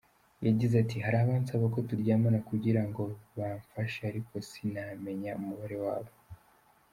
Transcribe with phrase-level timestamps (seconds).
[0.45, 3.03] Yagize ati "Hari abansaba ko turyamana kugira ngo
[3.37, 6.13] bamfashe ariko sinamenya umubare wabo.